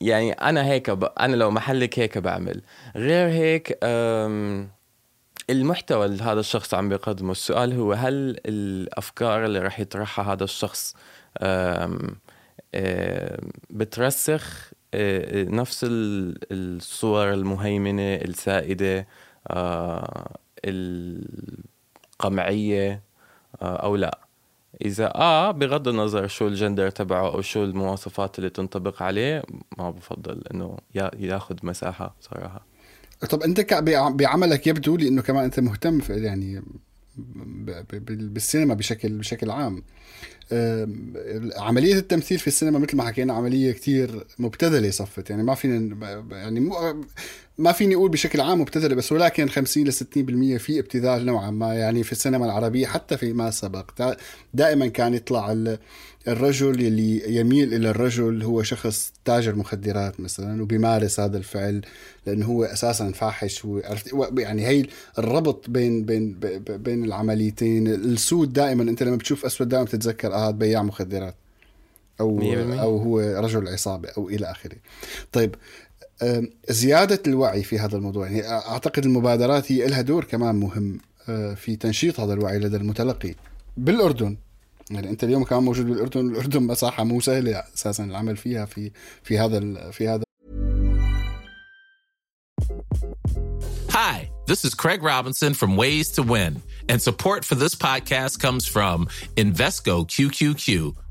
[0.00, 1.04] يعني أنا هيك ب...
[1.04, 2.62] أنا لو محلك هيك بعمل.
[2.96, 3.78] غير هيك
[5.50, 7.32] المحتوى اللي هذا الشخص عم بيقدمه.
[7.32, 10.96] السؤال هو هل الأفكار اللي راح يطرحها هذا الشخص
[13.70, 14.72] بترسخ
[15.34, 15.86] نفس
[16.52, 19.06] الصور المهيمنة السائدة
[22.20, 23.02] القمعية
[23.62, 24.18] أو لا؟
[24.84, 29.42] إذا آه بغض النظر شو الجندر تبعه أو شو المواصفات اللي تنطبق عليه
[29.78, 32.71] ما بفضل إنه ياخذ مساحة صراحة.
[33.30, 33.74] طب انت
[34.14, 36.62] بعملك يبدو لي انه كمان انت مهتم في يعني
[38.08, 39.82] بالسينما بشكل بشكل عام.
[41.56, 45.30] عملية التمثيل في السينما مثل ما حكينا عملية كتير مبتذلة صفت.
[45.30, 45.96] يعني ما فينا
[46.30, 46.70] يعني
[47.58, 49.96] ما فيني أقول بشكل عام مبتذلة بس ولكن 50 ل 60%
[50.58, 54.14] في ابتذال نوعا ما يعني في السينما العربية حتى في ما سبق.
[54.54, 55.76] دائما كان يطلع
[56.28, 61.80] الرجل اللي يميل إلى الرجل هو شخص تاجر مخدرات مثلا وبيمارس هذا الفعل
[62.26, 63.66] لأنه هو أساسا فاحش
[64.38, 64.86] يعني هي
[65.18, 66.38] الربط بين بين
[66.68, 67.86] بين العمليتين.
[67.86, 71.34] السود دائما أنت لما بتشوف أسود دائما بتتذكر آه بياع مخدرات
[72.20, 72.42] أو
[72.80, 74.76] أو هو رجل عصابة أو إلى آخره.
[75.32, 75.54] طيب
[76.68, 78.26] زيادة الوعي في هذا الموضوع.
[78.26, 81.00] يعني أعتقد المبادرات هي لها دور كمان مهم
[81.56, 83.34] في تنشيط هذا الوعي لدى المتلقي.
[83.76, 84.36] بالأردن
[84.90, 88.90] يعني أنت اليوم كمان موجود بالأردن الأردن مساحة مو سهلة أساسا العمل فيها في
[89.22, 90.22] في هذا في هذا.
[93.90, 98.66] Hi, this is Craig Robinson from Ways to Win, and support for this podcast comes
[98.66, 99.06] from
[99.36, 100.94] Invesco QQQ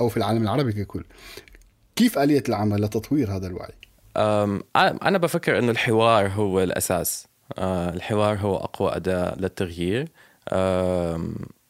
[0.00, 1.04] أو في العالم العربي ككل.
[1.96, 3.72] كيف آلية العمل لتطوير هذا الوعي؟
[4.76, 7.26] أنا بفكر إنه الحوار هو الأساس.
[7.58, 10.08] الحوار هو أقوى أداة للتغيير.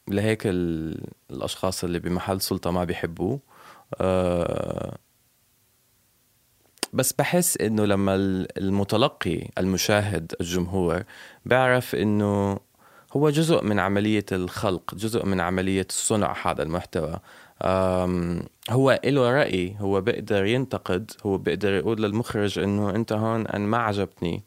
[0.09, 3.41] لهيك الأشخاص اللي بمحل سلطة ما بيحبوه.
[6.93, 8.15] بس بحس إنه لما
[8.59, 11.03] المتلقي المشاهد الجمهور
[11.45, 12.59] بيعرف إنه
[13.13, 17.21] هو جزء من عملية الخلق جزء من عملية صنع هذا المحتوى.
[18.71, 23.79] هو له رأي هو بيقدر ينتقد هو بيقدر يقول للمخرج إنه أنت هون أنا ما
[23.79, 24.45] عجبتني.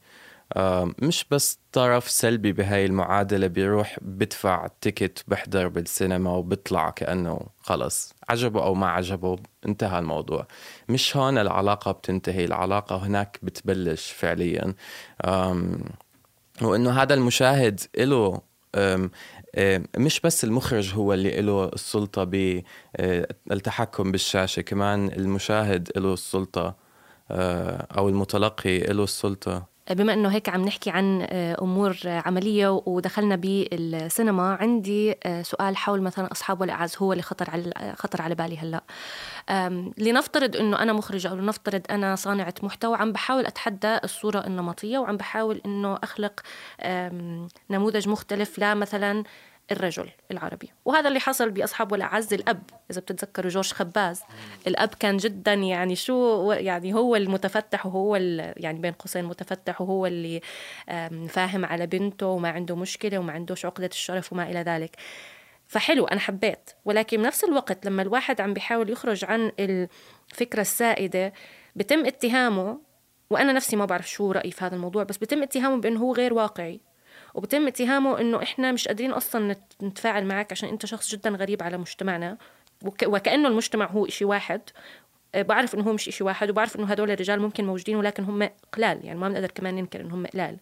[1.00, 8.64] مش بس طرف سلبي بهاي المعادلة بيروح بدفع تيكت بحضر بالسينما وبيطلع كأنه خلص عجبه
[8.64, 10.48] أو ما عجبه انتهى الموضوع.
[10.90, 14.74] مش هون العلاقة بتنتهي العلاقة هناك بتبلش فعليا.
[16.62, 18.42] وإنه هذا المشاهد له
[19.98, 26.76] مش بس المخرج هو اللي له السلطة بالتحكم بالشاشة كمان المشاهد له السلطة
[27.32, 29.73] آه، أو المتلقي له السلطة.
[29.92, 36.02] بما إنه هيك عم نحكي عن آه، أمور عملية ودخلنا بالسينما عندي آه، سؤال حول
[36.02, 38.84] مثلا أصحاب والاعز هو اللي خطر على خطر على بالي هلأ.
[39.98, 45.18] لنفترض إنه أنا مخرجة أو لنفترض أنا صانعة محتوى عم بحاول أتحدى الصورة النمطية وعم
[45.18, 46.40] بحاول إنه أخلق
[47.70, 49.24] نموذج مختلف لا مثلا
[49.72, 50.72] الرجل العربي.
[50.86, 52.64] وهذا اللي حصل بأصحاب والأعز الأب.
[52.92, 54.22] إذا بتتذكروا جورج خباز
[54.68, 58.16] الأب كان جدا يعني شو يعني هو المتفتح وهو
[58.58, 60.42] يعني بين قوسين متفتح وهو اللي
[61.30, 64.96] فاهم على بنته وما عنده مشكلة وما عندوش عقدة الشرف وما إلى ذلك.
[65.68, 66.70] فحلو أنا حبيت.
[66.86, 71.34] ولكن بنفس الوقت لما الواحد عم بيحاول يخرج عن الفكرة السائدة
[71.76, 72.80] بتم اتهامه.
[73.30, 76.34] وأنا نفسي ما بعرف شو رأيي في هذا الموضوع بس بتم اتهامه بأنه هو غير
[76.34, 76.82] واقعي.
[77.34, 81.78] وبتم اتهامه إنه إحنا مش قادرين أصلا نتفاعل معك عشان أنت شخص جدا غريب على
[81.78, 82.38] مجتمعنا.
[82.86, 84.62] وك وكأنه المجتمع هو إشي واحد.
[85.36, 88.50] آه، بعرف إنه هو مش إشي واحد وبعرف إنه هدول الرجال ممكن موجودين ولكن هم
[88.74, 89.06] قلال.
[89.06, 90.58] يعني ما بنقدر كمان ننكر إنهم قلال.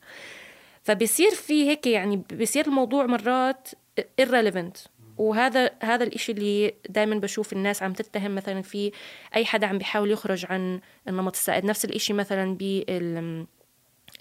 [0.84, 3.68] فبصير في هيك يعني بصير الموضوع مرات
[4.22, 4.88] irrelevant.
[5.18, 8.92] وهذا هذا الإشي اللي دائما بشوف الناس عم تتهم مثلا في
[9.36, 11.66] أي حدا عم بيحاول يخرج عن النمط السائد.
[11.66, 13.46] نفس الإشي مثلا بال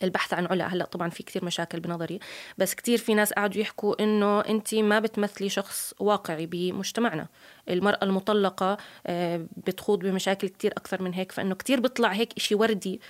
[0.03, 2.19] البحث عن علا هلأ طبعا في كثير مشاكل بنظري
[2.59, 7.27] بس كثير في ناس قعدوا يحكوا إنه أنت ما بتمثلي شخص واقعي بمجتمعنا.
[7.69, 13.01] المرأة المطلقة آه، بتخوض بمشاكل كثير أكثر من هيك فإنه كثير بيطلع هيك إشي وردي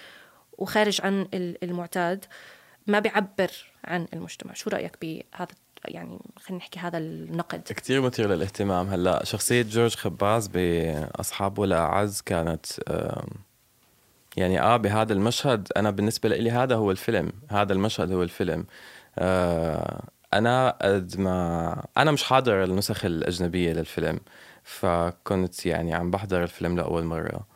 [0.59, 2.25] وخارج عن المعتاد
[2.87, 3.51] ما بيعبر
[3.85, 4.53] عن المجتمع.
[4.55, 8.89] شو رأيك بهذا يعني خلينا نحكي هذا النقد؟ كثير مثير للاهتمام.
[8.89, 12.67] هلأ شخصية جورج خباز باصحاب ولا اعز كانت
[14.41, 18.67] يعني آه بهذا المشهد أنا بالنسبة لي هذا هو الفيلم هذا المشهد هو الفيلم.
[19.19, 20.03] آه
[20.35, 24.21] أنا قد ما أنا مش حاضر النسخ الأجنبية للفيلم
[24.65, 27.47] فكنت يعني عم بحضر الفيلم لأول مرة.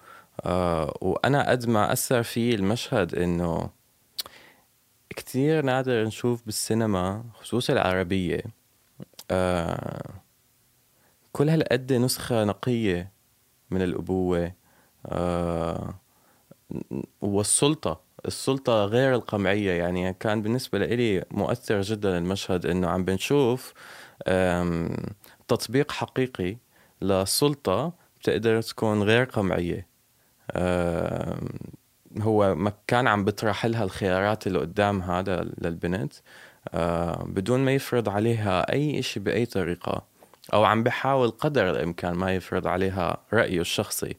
[0.46, 3.70] آه وأنا قد ما أثر في المشهد إنه
[5.10, 8.40] كتير نادر نشوف بالسينما خصوصا العربية.
[9.30, 10.10] آه
[11.32, 13.12] كل هالقد نسخة نقية
[13.70, 14.52] من الأبوة.
[15.06, 15.94] آه
[17.20, 19.72] والسلطة السلطة غير القمعية.
[19.72, 23.74] يعني كان بالنسبة لي مؤثر جدا المشهد إنه عم بنشوف
[25.48, 26.56] تطبيق حقيقي
[27.02, 29.86] لسلطة بتقدر تكون غير قمعية.
[32.20, 36.12] هو ما كان عم بيطرح لها الخيارات اللي قدام هذا للبنت.
[37.24, 40.02] بدون ما يفرض عليها أي شيء بأي طريقة
[40.52, 44.16] أو عم بحاول قدر الإمكان ما يفرض عليها رأيه الشخصي.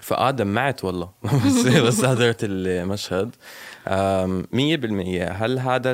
[0.00, 1.10] فاه دمعت والله.
[1.46, 3.36] بس بس حضرت المشهد
[4.52, 5.28] مية بالمية.
[5.28, 5.92] هل هذا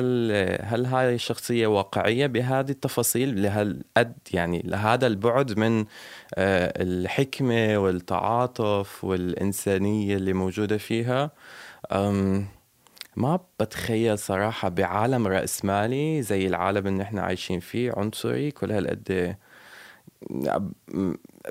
[0.61, 5.85] هل هاي الشخصية واقعية بهذه التفاصيل؟ لهالقد يعني لهذا البعد من
[6.35, 11.31] آه، الحكمة والتعاطف والإنسانية اللي موجودة فيها.
[13.15, 17.93] ما بتخيل صراحة بعالم رأسمالي زي العالم اللي إحنا عايشين فيه.
[17.97, 19.35] عنصري كل هالقد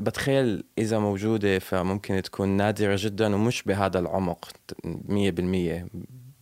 [0.01, 4.49] بتخيل إذا موجودة فممكن تكون نادرة جدا ومش بهذا العمق.
[4.85, 5.89] مية بالمية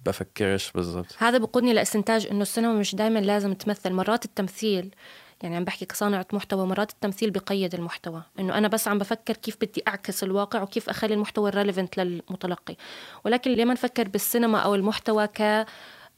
[0.07, 1.17] بفكرش بالضبط.
[1.19, 3.93] هذا بقودني لإستنتاج إنه السينما مش دائما لازم تمثل.
[3.93, 4.95] مرات التمثيل
[5.43, 8.23] يعني عم بحكي كصانعة محتوى مرات التمثيل بقيد المحتوى.
[8.39, 12.77] إنه أنا بس عم بفكر كيف بدي أعكس الواقع وكيف أخلي المحتوى relevant للمتلقي.
[13.25, 15.29] ولكن ليه ما نفكر بالسينما أو المحتوى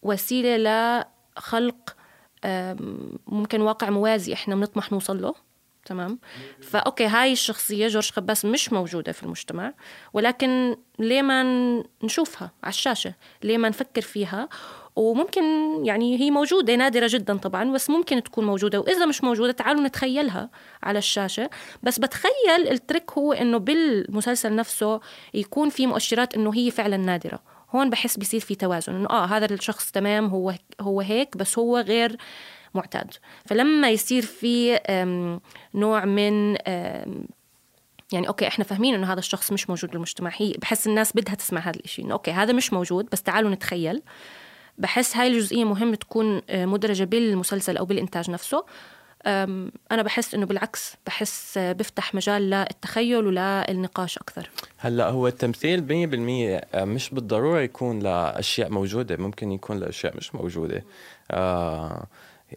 [0.02, 1.04] كوسيلة
[1.36, 1.96] لخلق
[3.26, 5.34] ممكن واقع موازي إحنا بنطمح نوصل له.
[5.84, 6.18] تمام؟
[6.60, 9.74] ف okay هاي الشخصية جورج خباس مش موجودة في المجتمع
[10.12, 11.42] ولكن ليه ما
[12.02, 14.48] نشوفها على الشاشة ليه ما نفكر فيها
[14.96, 15.42] وممكن
[15.84, 20.50] يعني هي موجودة نادرة جدا طبعا بس ممكن تكون موجودة وإذا مش موجودة تعالوا نتخيلها
[20.82, 21.50] على الشاشة.
[21.82, 25.00] بس بتخيل التريك هو إنه بالمسلسل نفسه
[25.34, 27.40] يكون في مؤشرات إنه هي فعلا نادرة.
[27.70, 31.78] هون بحس بيصير في توازن إنه آه هذا الشخص تمام هو هو هيك بس هو
[31.78, 32.16] غير
[32.74, 33.14] معتاد.
[33.46, 34.80] فلما يصير في
[35.74, 36.56] نوع من
[38.12, 41.60] يعني okay إحنا فاهمين إنه هذا الشخص مش موجود بالمجتمع هي بحس الناس بدها تسمع
[41.60, 44.02] هذا الشيء إنه okay هذا مش موجود بس تعالوا نتخيل.
[44.78, 48.64] بحس هاي الجزئية مهم تكون آه، مدرجة بالمسلسل أو بالإنتاج نفسه.
[49.26, 54.50] أم، أنا بحس إنه بالعكس بحس آه، بفتح مجال للتخيل وللنقاش أكثر.
[54.78, 60.84] هلأ هو التمثيل 100% مش بالضرورة يكون لأشياء موجودة ممكن يكون لأشياء مش موجودة.
[61.30, 62.06] آه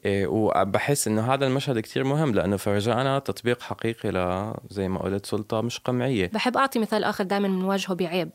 [0.05, 5.61] وبحس إنه هذا المشهد كتير مهم لأنه فرجعنا تطبيق حقيقي ل زي ما قلت سلطة
[5.61, 6.29] مش قمعية.
[6.33, 8.29] بحب أعطي مثال آخر دائما بنواجهه بعيب.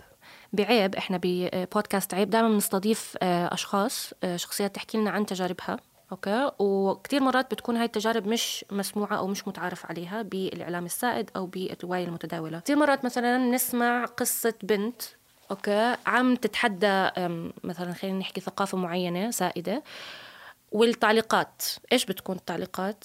[0.52, 5.78] بعيب إحنا ببودكاست عيب دائما بنستضيف آه، أشخاص آه، شخصيات تحكي لنا عن تجاربها
[6.12, 11.46] أوكي؟ وكثير مرات بتكون هاي التجارب مش مسموعة أو مش متعارف عليها بالإعلام السائد أو
[11.46, 12.58] بالرواية المتداولة.
[12.60, 15.02] كثير مرات مثلا نسمع قصة بنت
[15.50, 15.96] Okay?
[16.06, 17.10] عم تتحدى
[17.64, 19.82] مثلا خلينا نحكي ثقافة معينة سائدة.
[20.70, 21.62] والتعليقات.
[21.92, 23.04] إيش بتكون التعليقات؟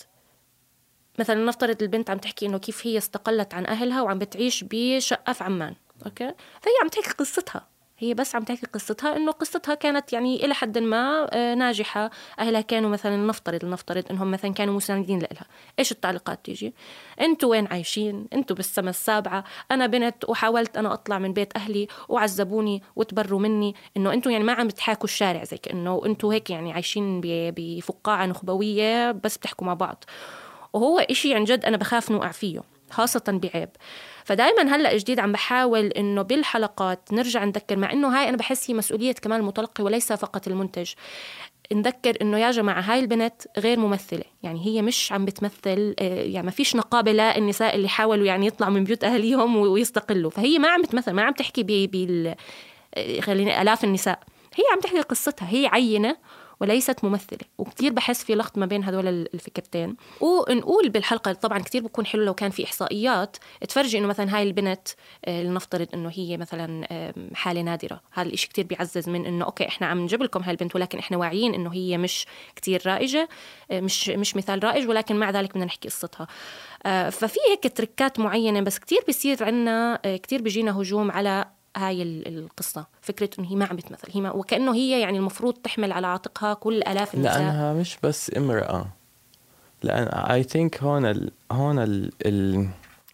[1.20, 5.44] مثلا نفترض البنت عم تحكي إنه كيف هي استقلت عن أهلها وعم بتعيش بشقة في
[5.44, 5.76] عمان
[6.06, 6.34] okay?
[6.62, 7.68] فهي عم تحكي قصتها.
[7.98, 12.10] هي بس عم تحكي قصتها إنه قصتها كانت يعني إلى حد ما آه، ناجحة.
[12.40, 15.46] أهلها كانوا مثلا نفترض نفترض إنهم مثلا كانوا مساندين لها
[15.80, 16.74] إيش التعليقات تيجي؟
[17.22, 19.44] أنتوا وين عايشين؟ أنتوا بالسما السابعة.
[19.72, 23.76] أنا بنت وحاولت أنا أطلع من بيت أهلي وعذبوني وتبروا مني.
[23.98, 29.12] إنه أنتوا يعني ما عم بتحاكوا الشارع زي كأنه أنتوا هيك يعني عايشين بفقاعة نخبوية
[29.12, 30.04] بس بتحكوا مع بعض.
[30.74, 32.75] وهو إشي عن جد أنا بخاف نوقع فيه.
[32.92, 33.70] خاصة بعيب.
[34.26, 38.74] فدائما هلأ جديد عم بحاول إنه بالحلقات نرجع نذكر مع إنه هاي أنا بحس هي
[38.74, 40.94] مسؤولية كمان المتلقي وليس فقط المنتج.
[41.74, 46.46] نذكر إنه يا جماعة هاي البنت غير ممثلة يعني هي مش عم بتمثل آه، يعني
[46.46, 50.32] ما فيش نقابة للنساء اللي حاولوا يعني يطلعوا من بيوت أهاليهم ويستقلوا.
[50.32, 52.36] فهي ما عم بتمثل ما عم تحكي بال
[52.96, 54.20] آه، خليني آلاف النساء.
[54.56, 56.18] هي عم تحكي قصتها هي عينة
[56.60, 57.40] وليست ممثلة.
[57.58, 59.96] وكتير بحس في لخط ما بين هدول الفكرتين.
[60.22, 63.38] ونقول بالحلقة طبعا كتير بكون حلو لو كان في إحصائيات
[63.70, 64.88] تفرجي إنه مثلا هاي البنت
[65.26, 66.88] آه، لنفترض إنه هي مثلا
[67.34, 68.02] حالة نادرة.
[68.12, 71.18] هذا الإشي كتير بيعزز من إنه أوكي إحنا عم نجيب لكم هاي البنت ولكن إحنا
[71.18, 73.30] واعيين إنه هي مش كتير رائجة
[73.72, 76.28] آه، مش مش مثال رائج ولكن مع ذلك بدنا نحكي قصتها.
[76.86, 82.02] آه، ففي هيك تركات معينة بس كتير بيصير عنا آه، كتير بيجينا هجوم على هاي
[82.02, 82.86] ال- القصة.
[83.02, 84.08] فكرة إنه هي ما عم بتمثل.
[84.12, 87.40] هي ما وكأنه هي يعني المفروض تحمل على عاتقها كل آلاف النساء.
[87.40, 88.88] لأنها مش بس إمرأة.
[89.84, 92.68] لأن I think هون ال هون ال ال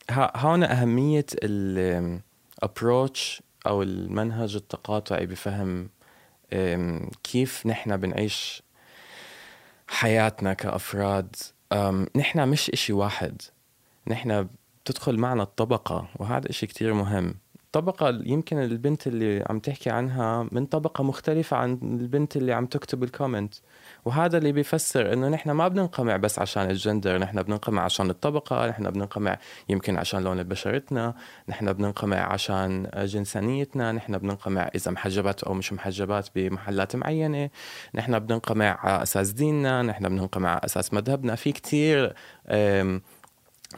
[0.09, 5.89] ها- هون أهمية ال approach أو المنهج التقاطعي بفهم
[7.23, 8.63] كيف نحن بنعيش
[9.87, 11.35] حياتنا كأفراد.
[12.15, 13.41] نحن مش إشي واحد.
[14.07, 14.47] نحن
[14.83, 17.35] بتدخل معنا الطبقة وهذا إشي كتير مهم.
[17.71, 23.03] طبقة يمكن البنت اللي عم تحكي عنها من طبقة مختلفة عن البنت اللي عم تكتب
[23.03, 23.53] الكومنت
[24.05, 28.89] وهذا اللي بيفسر إنه نحن ما بننقمع بس عشان الجندر نحن بننقمع عشان الطبقة نحن
[28.89, 29.37] بننقمع
[29.69, 31.13] يمكن عشان لون بشرتنا
[31.49, 37.49] نحن بننقمع عشان جنسانيتنا نحن بننقمع إذا محجبات أو مش محجبات بمحلات معينة
[37.95, 41.35] نحن بننقمع على أساس ديننا نحن بننقمع على أساس مذهبنا.
[41.35, 42.13] في كتير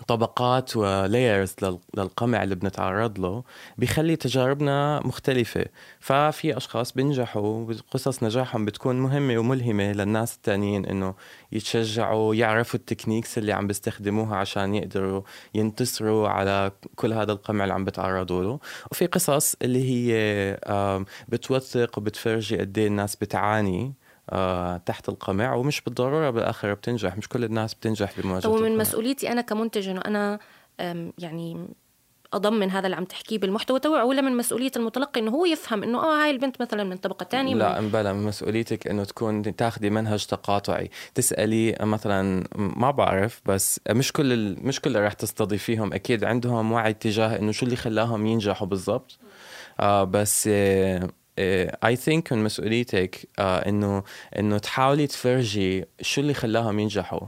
[0.08, 1.56] طبقات ولايرز
[1.98, 3.44] للقمع اللي بنتعرض له
[3.78, 5.66] بيخلي تجاربنا مختلفة.
[6.00, 11.14] ففي أشخاص بينجحوا قصص نجاحهم بتكون مهمة وملهمة للناس التانيين إنه
[11.52, 15.22] يتشجعوا يعرفوا التكنيكس اللي عم بيستخدموها عشان يقدروا
[15.54, 18.60] ينتصروا على كل هذا القمع اللي عم بتعرضوا له.
[18.92, 20.14] وفي قصص اللي هي
[21.30, 23.94] بتوثق وبتفرجي قد إيه الناس بتعاني.
[24.86, 28.78] تحت القمع ومش بالضرورة بالآخر بتنجح مش كل الناس بتنجح بمواجهة ومن.
[28.78, 30.40] مسؤوليتي أنا كمنتج إنه أنا
[30.80, 31.68] أم، يعني
[32.34, 35.98] أضمن هذا اللي عم تحكيه بالمحتوى تبعه ولا من مسؤولية المتلقي إنه هو يفهم إنه
[36.00, 39.90] آه هاي البنت مثلا من طبقة تانية لا من مبلا من مسؤوليتك إنه تكون تاخذي
[39.90, 40.90] منهج تقاطعي.
[41.16, 44.68] تسألي مثلا ما بعرف بس مش كل ال...
[44.68, 45.94] مش كل اللي رح تستضيفيهم.
[45.94, 49.20] أكيد عندهم وعي تجاه إنه شو اللي خلاهم ينجحوا بالضبط.
[49.80, 50.50] آه بس
[51.40, 54.04] اي ثينك من مسؤوليتك آه إنه
[54.40, 57.28] إنه تحاولي تفرجي شو اللي خلاهم ينجحوا.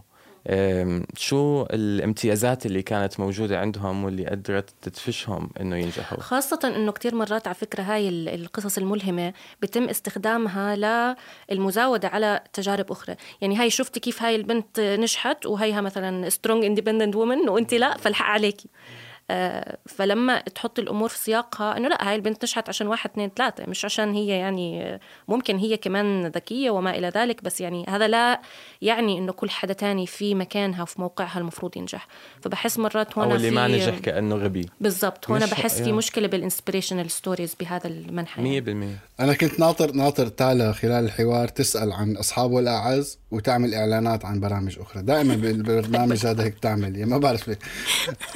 [1.18, 6.20] شو الامتيازات اللي كانت موجودة عندهم واللي قدرت تدفشهم إنه ينجحوا.
[6.20, 11.06] خاصة إنه كتير مرات على فكرة هاي ال- القصص الملهمة بيتم استخدامها
[11.52, 13.16] للمزاودة على تجارب أخرى.
[13.42, 18.26] يعني هاي شفتي كيف هاي البنت نجحت وهيها مثلا strong independent woman وانت لا فالحق
[18.26, 18.70] عليكي.
[18.70, 18.76] آه،
[19.86, 23.86] فلما تحط الأمور في سياقها إنه لا هاي البنت نجحت عشان واحد اثنين ثلاثة مش
[23.86, 28.42] عشان هي يعني آه، ممكن هي كمان ذكية وما إلى ذلك بس يعني هذا لا
[28.82, 32.08] يعني إنه كل حدا تاني في مكانها وفي موقعها المفروض ينجح.
[32.42, 34.70] فبحس مرات هون أو اللي في ما نجح كأنه غبي.
[34.82, 35.92] بالضبط هون بحس في.
[35.92, 38.96] مشكلة بال inspirational stories بهذا المنحى 100% يعني.
[39.20, 44.80] أنا كنت ناطر ناطر تالا خلال الحوار تسأل عن اصحابه الاعز وتعمل إعلانات عن برامج
[44.80, 45.02] أخرى.
[45.02, 47.60] دائما بالبرنامج هذا هيك بتعمل يعني ما بعرف ليه.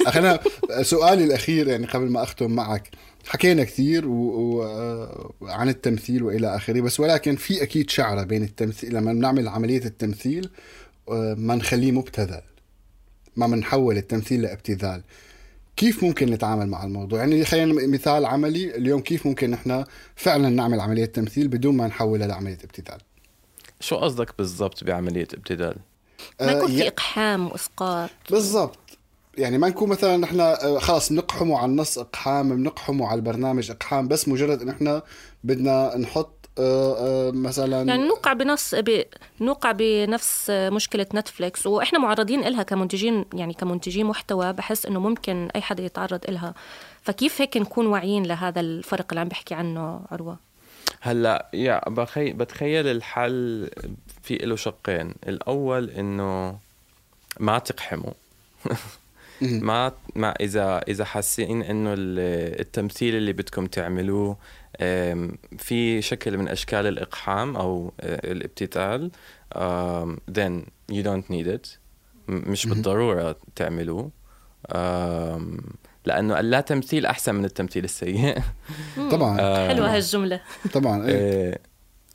[0.06, 0.38] خلينا
[0.82, 2.90] سؤالي الأخير يعني قبل ما أختم معك.
[3.26, 4.12] حكينا كثير و...
[4.12, 4.62] و...
[4.64, 9.84] آه، عن التمثيل وإلى آخره بس ولكن في أكيد شعرة بين التمثيل لما بنعمل عملية
[9.84, 10.50] التمثيل
[11.08, 12.40] آه، ما نخليه مبتذل
[13.36, 15.02] ما بنحول التمثيل لابتذال.
[15.76, 19.84] كيف ممكن نتعامل مع الموضوع؟ يعني خلينا مثال عملي اليوم كيف ممكن نحن
[20.16, 22.98] فعلا نعمل عملية تمثيل بدون ما نحولها لعمليه ابتذال؟
[23.80, 25.76] شو قصدك بالضبط بعملية ابتذال؟
[26.40, 28.10] ما يكون آه، في يا- إقحام وإسقاط.
[28.30, 28.78] بالضبط.
[29.38, 34.08] يعني ما نكون مثلا نحن آه، خلص بنقحمه على النص إقحام بنقحمه على البرنامج إقحام
[34.08, 35.02] بس مجرد إن إحنا
[35.44, 39.04] بدنا نحط آه، آه، مثلا يعني نوقع بنص ب...
[39.40, 41.66] نوقع بنفس مشكلة نتفليكس.
[41.66, 46.54] وإحنا معرضين إلها كمنتجين يعني كمنتجين محتوى بحس إنه ممكن أي حدا يتعرض إلها.
[47.02, 50.36] فكيف هيك نكون واعيين لهذا الفرق اللي عم بحكي عنه عروة؟
[51.00, 53.70] هلأ يا بخي بتخيل الحل
[54.22, 55.14] في له شقين.
[55.28, 56.58] الأول إنه
[57.40, 58.12] ما تقحموا.
[59.42, 64.36] ما ما إذا إذا حاسين إنه ال- التمثيل اللي بدكم تعملوه
[65.58, 69.10] في شكل من أشكال الإقحام أو الابتذال
[69.56, 70.62] أم، then
[70.92, 71.68] you don't need it.
[72.28, 74.10] مش بالضرورة تعملوه.
[76.04, 78.34] لأنه اللا تمثيل أحسن من التمثيل السيء.
[79.12, 79.36] طبعا.
[79.68, 80.40] حلوة هالجملة.
[80.72, 81.58] طبعا إيه.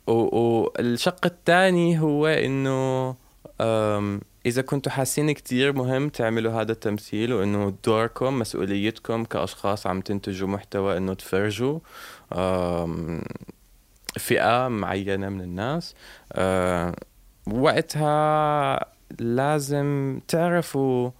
[0.06, 3.14] و- والشق الثاني هو إنه
[4.46, 10.96] إذا كنتوا حاسين كتير مهم تعملوا هذا التمثيل وإنه دوركم مسؤوليتكم كأشخاص عم تنتجوا محتوى
[10.96, 11.78] إنه تفرجوا
[12.32, 13.22] أم،
[14.18, 15.94] فئة معينة من الناس.
[17.46, 18.86] وقتها
[19.20, 21.10] لازم تعرفوا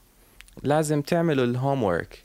[0.63, 2.25] لازم تعملوا الهوم ورك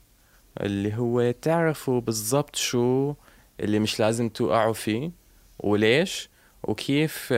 [0.61, 3.13] اللي هو تعرفوا بالضبط شو
[3.59, 5.11] اللي مش لازم توقعوا فيه
[5.59, 6.30] وليش.
[6.63, 7.33] وكيف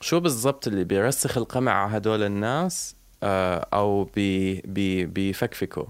[0.00, 5.84] شو بالضبط اللي بيرسخ القمع على هدول الناس آه، أو بي بي بيفكفكوا.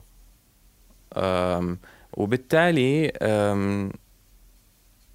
[2.12, 3.12] وبالتالي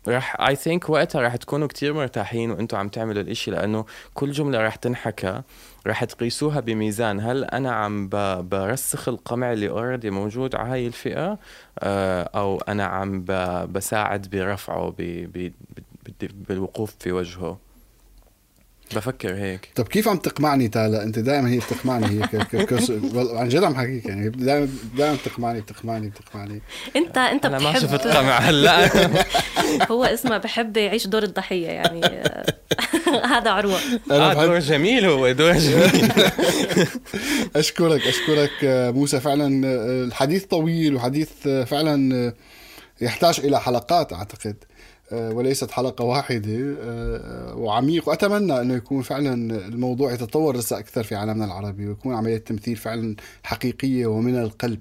[0.08, 4.62] راح I think وقتها راح تكونوا كتير مرتاحين وأنتم عم تعملوا الإشي لأنه كل جملة
[4.62, 5.42] راح تنحكى
[5.88, 7.20] راح تقيسوها بميزان.
[7.20, 8.10] هل أنا عم
[8.50, 11.40] برسخ القمع اللي already موجود على هاي الفئة؟
[11.80, 13.26] آه، أو أنا عم
[13.72, 14.96] بساعد برفعه
[16.50, 17.58] بالوقوف في وجهه.
[18.96, 19.70] بفكر هيك.
[19.76, 23.64] طب كيف عم تقمعني تالا؟ انت دائما هي بتقمعني هي ك- ك- كس- عن جد
[23.64, 26.62] عم حكيك يعني دائما دائما بتقمعني بتقمعني بتقمعني.
[26.96, 28.90] أنت أنت أنا ما شفت بتحب قمع هلا.
[29.92, 32.02] هو اسمه بحب يعيش دور الضحية يعني.
[33.34, 33.80] هذا عروة.
[34.12, 36.12] آه دور جميل هو دور جميل.
[37.56, 38.52] أشكرك أشكرك
[38.96, 39.20] موسى.
[39.20, 42.34] فعلا آه، الحديث طويل وحديث آه، فعلا آه،
[43.02, 44.56] يحتاج إلى حلقات أعتقد.
[45.12, 48.10] وليست حلقة واحدة آه، وعميق.
[48.10, 49.34] وأتمنى أنه يكون فعلا
[49.68, 54.80] الموضوع يتطور لسه أكثر في عالمنا العربي ويكون عملية تمثيل فعلا حقيقية ومن القلب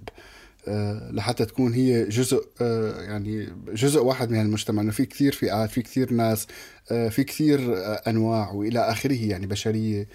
[0.68, 4.82] آه، لحتى تكون هي جزء آه، يعني جزء واحد من المجتمع.
[4.82, 6.46] إنه في كثير فئات في كثير ناس
[6.90, 10.08] آه، في كثير آه، أنواع وإلى آخره يعني بشرية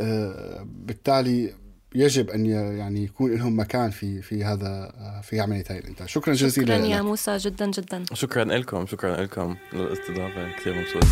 [0.00, 1.54] آه، بالتالي
[1.94, 6.08] يجب أن يعني يكون لهم مكان في في هذا في عملية هاي الإنتاج.
[6.08, 7.02] شكرا جزيلا شكرا يا لك.
[7.04, 8.04] موسى جدا جدا.
[8.12, 9.56] شكرا لكم شكرا لكم.
[9.72, 11.04] للاستضافة كثير مبسوط.